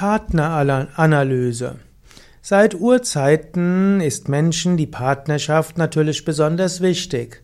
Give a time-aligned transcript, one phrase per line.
[0.00, 1.76] Partneranalyse.
[2.40, 7.42] Seit Urzeiten ist Menschen die Partnerschaft natürlich besonders wichtig.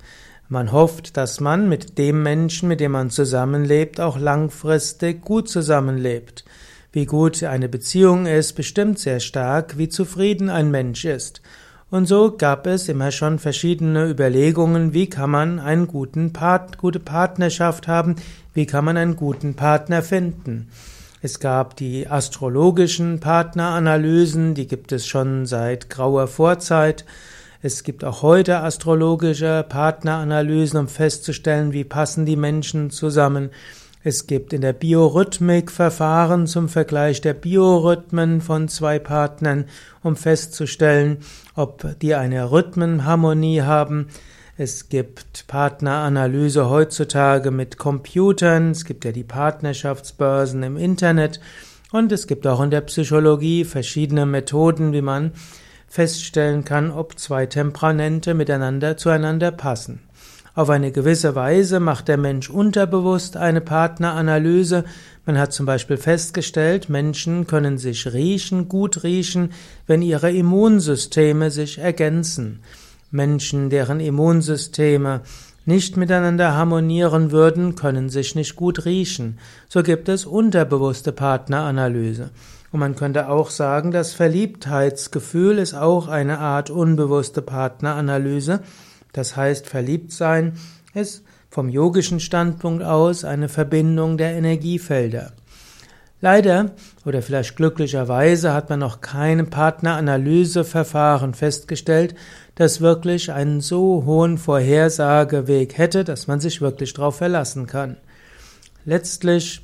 [0.48, 6.46] Man hofft, dass man mit dem Menschen, mit dem man zusammenlebt, auch langfristig gut zusammenlebt.
[6.92, 11.43] Wie gut eine Beziehung ist, bestimmt sehr stark, wie zufrieden ein Mensch ist.
[11.91, 17.86] Und so gab es immer schon verschiedene Überlegungen, wie kann man guten Part, gute Partnerschaft
[17.86, 18.16] haben,
[18.54, 20.70] wie kann man einen guten Partner finden.
[21.27, 27.04] Es gab die astrologischen Partneranalysen, die gibt es schon seit grauer Vorzeit.
[27.62, 33.50] Es gibt auch heute astrologische Partneranalysen, um festzustellen, wie passen die Menschen zusammen.
[34.05, 39.64] Es gibt in der Biorhythmik Verfahren zum Vergleich der Biorhythmen von zwei Partnern,
[40.05, 41.19] um festzustellen,
[41.56, 44.06] ob die eine Rhythmenharmonie haben.
[44.59, 51.41] Es gibt Partneranalyse heutzutage mit Computern, es gibt ja die Partnerschaftsbörsen im Internet
[51.92, 55.33] und es gibt auch in der Psychologie verschiedene Methoden, wie man
[55.89, 60.01] feststellen kann, ob zwei Temperamente miteinander zueinander passen.
[60.55, 64.85] Auf eine gewisse Weise macht der Mensch unterbewusst eine Partneranalyse.
[65.27, 69.53] Man hat zum Beispiel festgestellt, Menschen können sich riechen, gut riechen,
[69.87, 72.63] wenn ihre Immunsysteme sich ergänzen.
[73.11, 75.23] Menschen, deren Immunsysteme
[75.65, 79.39] nicht miteinander harmonieren würden, können sich nicht gut riechen.
[79.69, 82.31] So gibt es unterbewusste Partneranalyse.
[82.71, 88.61] Und man könnte auch sagen, das Verliebtheitsgefühl ist auch eine Art unbewusste Partneranalyse.
[89.13, 90.53] Das heißt, verliebt sein
[90.95, 95.33] ist vom yogischen Standpunkt aus eine Verbindung der Energiefelder.
[96.20, 96.70] Leider
[97.05, 102.14] oder vielleicht glücklicherweise hat man noch kein Partneranalyseverfahren festgestellt,
[102.55, 107.98] das wirklich einen so hohen Vorhersageweg hätte, dass man sich wirklich darauf verlassen kann.
[108.86, 109.61] Letztlich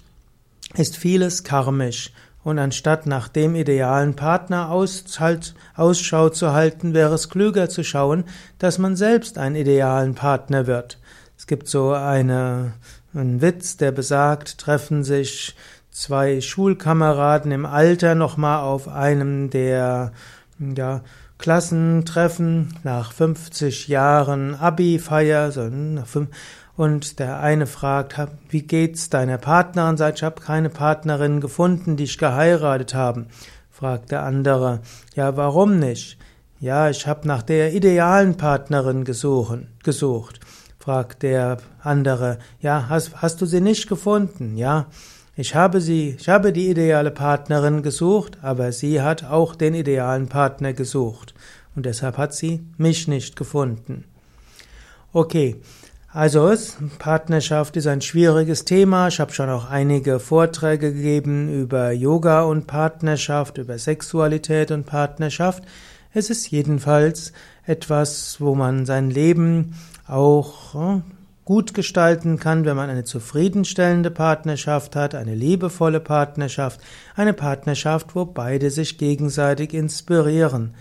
[0.74, 2.12] ist vieles karmisch
[2.44, 8.24] und anstatt nach dem idealen Partner Ausschau zu halten, wäre es klüger zu schauen,
[8.58, 10.98] dass man selbst einen idealen Partner wird.
[11.38, 12.74] Es gibt so eine,
[13.14, 15.54] einen Witz, der besagt, treffen sich
[15.92, 20.12] zwei Schulkameraden im Alter nochmal auf einem der
[20.58, 21.02] ja,
[21.38, 25.52] Klassentreffen nach 50 Jahren Abi-Feier.
[26.74, 28.16] Und der eine fragt,
[28.48, 29.98] wie geht's deiner Partnerin?
[29.98, 33.26] Sagt, ich habe keine Partnerin gefunden, die ich geheiratet haben.
[33.70, 34.80] Fragt der andere,
[35.14, 36.16] ja, warum nicht?
[36.58, 40.40] Ja, ich habe nach der idealen Partnerin gesuchen, gesucht.
[40.78, 44.56] Fragt der andere, ja, hast, hast du sie nicht gefunden?
[44.56, 44.86] Ja,
[45.42, 50.28] ich habe sie, ich habe die ideale Partnerin gesucht, aber sie hat auch den idealen
[50.28, 51.34] Partner gesucht.
[51.74, 54.04] Und deshalb hat sie mich nicht gefunden.
[55.12, 55.56] Okay.
[56.12, 56.54] Also
[57.00, 59.08] Partnerschaft ist ein schwieriges Thema.
[59.08, 65.64] Ich habe schon auch einige Vorträge gegeben über Yoga und Partnerschaft, über Sexualität und Partnerschaft.
[66.14, 67.32] Es ist jedenfalls
[67.66, 69.74] etwas, wo man sein Leben
[70.06, 71.02] auch hm,
[71.44, 76.80] gut gestalten kann, wenn man eine zufriedenstellende Partnerschaft hat, eine liebevolle Partnerschaft,
[77.16, 80.74] eine Partnerschaft, wo beide sich gegenseitig inspirieren.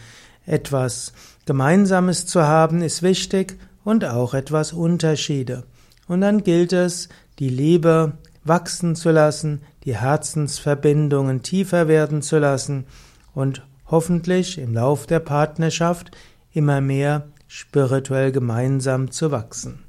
[0.45, 1.13] Etwas
[1.45, 5.63] Gemeinsames zu haben ist wichtig und auch etwas Unterschiede.
[6.07, 12.85] Und dann gilt es, die Liebe wachsen zu lassen, die Herzensverbindungen tiefer werden zu lassen
[13.33, 16.11] und hoffentlich im Lauf der Partnerschaft
[16.53, 19.83] immer mehr spirituell gemeinsam zu wachsen.